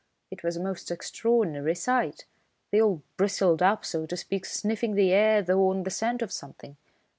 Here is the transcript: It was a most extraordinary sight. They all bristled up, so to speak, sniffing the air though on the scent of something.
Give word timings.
It 0.31 0.41
was 0.41 0.57
a 0.57 0.63
most 0.63 0.89
extraordinary 0.89 1.75
sight. 1.75 2.25
They 2.71 2.81
all 2.81 3.03
bristled 3.17 3.61
up, 3.61 3.85
so 3.85 4.07
to 4.07 4.17
speak, 4.17 4.45
sniffing 4.45 4.95
the 4.95 5.11
air 5.11 5.43
though 5.43 5.67
on 5.69 5.83
the 5.83 5.91
scent 5.91 6.23
of 6.23 6.31
something. 6.31 6.75